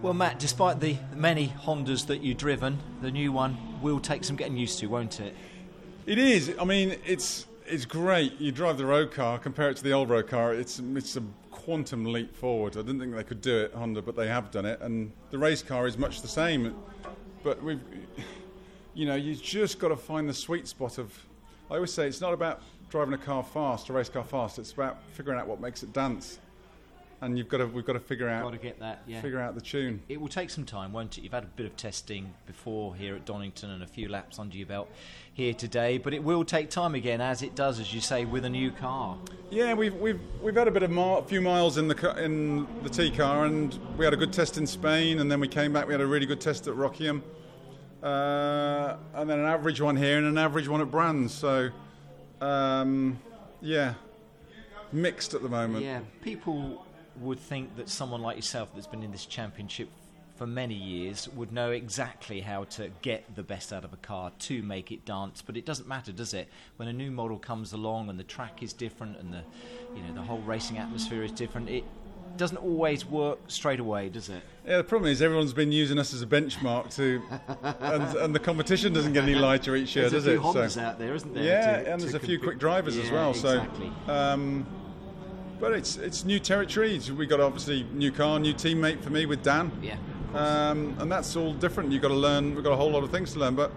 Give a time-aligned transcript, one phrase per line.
[0.00, 4.36] Well, Matt, despite the many Hondas that you've driven, the new one will take some
[4.36, 5.34] getting used to, won't it?
[6.06, 6.54] It is.
[6.60, 8.40] I mean, it's it's great.
[8.40, 10.54] You drive the road car, compare it to the old road car.
[10.54, 12.76] It's it's a quantum leap forward.
[12.76, 14.80] I didn't think they could do it, Honda, but they have done it.
[14.80, 16.76] And the race car is much the same.
[17.42, 17.80] But we've,
[18.94, 21.12] you know, you just got to find the sweet spot of.
[21.72, 24.60] I always say it's not about driving a car fast, a race car fast.
[24.60, 26.38] It's about figuring out what makes it dance.
[27.20, 29.20] And you've got to, we've got to figure out, Got to get that, yeah.
[29.20, 30.00] figure out the tune.
[30.08, 31.22] It will take some time, won't it?
[31.22, 34.56] You've had a bit of testing before here at Donington and a few laps under
[34.56, 34.88] your belt
[35.34, 38.44] here today, but it will take time again, as it does, as you say, with
[38.44, 39.18] a new car.
[39.50, 42.88] Yeah, we've we've we've had a bit of a few miles in the in the
[42.88, 45.86] T car, and we had a good test in Spain, and then we came back.
[45.88, 47.22] We had a really good test at Rockingham,
[48.02, 51.34] uh, and then an average one here, and an average one at Brands.
[51.34, 51.70] So,
[52.40, 53.18] um,
[53.60, 53.94] yeah,
[54.92, 55.84] mixed at the moment.
[55.84, 56.84] Yeah, people
[57.20, 59.88] would think that someone like yourself that's been in this championship
[60.36, 64.30] for many years would know exactly how to get the best out of a car
[64.38, 67.72] to make it dance but it doesn't matter does it when a new model comes
[67.72, 69.42] along and the track is different and the
[69.96, 71.82] you know the whole racing atmosphere is different it
[72.36, 76.14] doesn't always work straight away does it Yeah, the problem is everyone's been using us
[76.14, 77.20] as a benchmark to,
[77.80, 80.54] and, and the competition doesn't get any lighter each year, there's does a few it?
[80.54, 82.96] Hondas out there isn't there Yeah, to- and to there's a few compete- quick drivers
[82.96, 83.30] as well.
[83.30, 83.90] exactly.
[84.06, 84.66] So, um,
[85.60, 87.00] but it's it's new territory.
[87.16, 89.70] We got obviously new car, new teammate for me with Dan.
[89.82, 89.96] yeah
[90.34, 91.92] Um, and that's all different.
[91.92, 92.54] You've got to learn.
[92.54, 93.72] We've got a whole lot of things to learn, but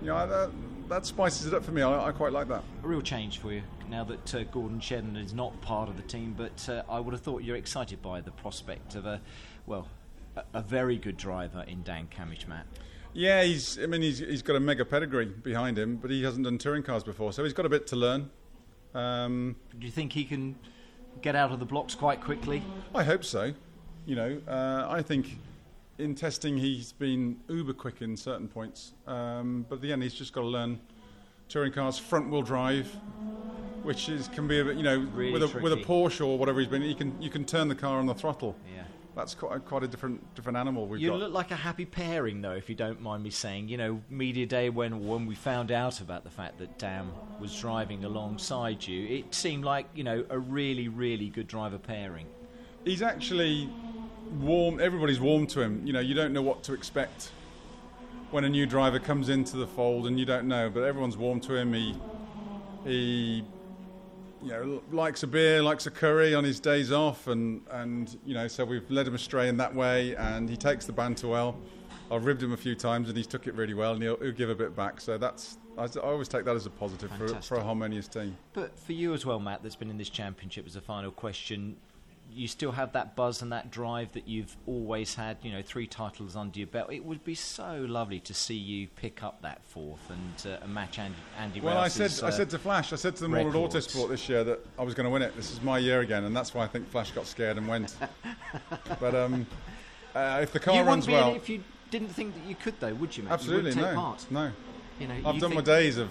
[0.00, 0.50] you know that,
[0.88, 1.82] that spices it up for me.
[1.82, 2.62] I, I quite like that.
[2.82, 6.02] a real change for you now that uh, Gordon Shedden is not part of the
[6.02, 6.34] team.
[6.36, 9.20] But uh, I would have thought you're excited by the prospect of a,
[9.66, 9.88] well,
[10.36, 12.66] a, a very good driver in Dan Cammish, Matt.
[13.14, 13.78] Yeah, he's.
[13.78, 16.82] I mean, he's he's got a mega pedigree behind him, but he hasn't done touring
[16.82, 18.30] cars before, so he's got a bit to learn.
[18.94, 20.56] Um, Do you think he can
[21.22, 22.62] get out of the blocks quite quickly?
[22.94, 23.52] I hope so.
[24.06, 25.38] You know, uh, I think
[25.98, 30.14] in testing he's been uber quick in certain points, um, but at the end he's
[30.14, 30.80] just got to learn
[31.48, 32.86] touring cars front wheel drive,
[33.82, 35.76] which is can be a bit, you know Really with a with a.
[35.76, 38.56] Porsche or whatever he's been, you can you can turn the car on the throttle.
[38.74, 38.84] Yeah.
[39.18, 41.02] That's quite a, quite a different different animal we've got.
[41.02, 41.18] You got.
[41.18, 43.68] look like a happy pairing, though, if you don't mind me saying.
[43.68, 47.58] You know, media day when when we found out about the fact that Dan was
[47.60, 52.26] driving alongside you, it seemed like you know a really really good driver pairing.
[52.84, 53.68] he's actually
[54.40, 54.78] warm.
[54.78, 55.84] Everybody's warm to him.
[55.84, 57.30] You know, you don't know what to expect
[58.30, 60.70] when a new driver comes into the fold, and you don't know.
[60.70, 61.72] But everyone's warm to him.
[61.72, 61.96] He
[62.84, 63.44] he
[64.42, 68.34] you know likes a beer, likes a curry on his days off, and and you
[68.34, 71.56] know so we've led him astray in that way, and he takes the banter well.
[72.10, 74.32] I've ribbed him a few times, and he's took it really well, and he'll, he'll
[74.32, 75.00] give a bit back.
[75.00, 78.36] So that's I, I always take that as a positive for, for a harmonious team.
[78.52, 81.76] But for you as well, Matt, that's been in this championship as a final question.
[82.30, 85.38] You still have that buzz and that drive that you've always had.
[85.42, 86.92] You know, three titles under your belt.
[86.92, 90.98] It would be so lovely to see you pick up that fourth and uh, match
[90.98, 93.40] Andy, Andy Well, I said, I uh, said to Flash, I said to them all
[93.40, 93.74] at records.
[93.74, 95.34] Autosport this year that I was going to win it.
[95.36, 97.96] This is my year again, and that's why I think Flash got scared and went.
[99.00, 99.46] but um,
[100.14, 102.94] uh, if the car you runs well, if you didn't think that you could, though,
[102.94, 103.32] would you, Mate?
[103.32, 104.26] absolutely you no, part.
[104.30, 104.50] no.
[105.00, 106.10] You know, I've you done my days of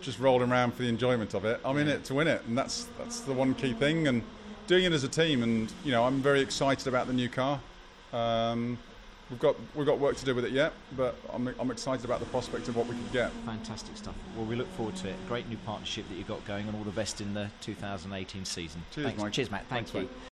[0.00, 1.60] just rolling around for the enjoyment of it.
[1.64, 4.08] I'm in it to win it, and that's that's the one key thing.
[4.08, 4.22] And
[4.70, 7.60] doing it as a team, and you know, I'm very excited about the new car.
[8.12, 8.78] Um,
[9.28, 12.20] we've got we've got work to do with it yet, but I'm I'm excited about
[12.20, 13.32] the prospect of what we can get.
[13.44, 14.14] Fantastic stuff.
[14.36, 15.16] Well, we look forward to it.
[15.26, 18.82] Great new partnership that you've got going, and all the best in the 2018 season.
[18.92, 19.22] Cheers, Thanks.
[19.22, 19.32] Mike.
[19.32, 19.66] Cheers, Matt.
[19.68, 20.00] Thank Thanks, you.
[20.02, 20.29] mate.